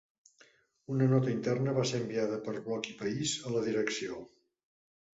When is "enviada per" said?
2.05-2.57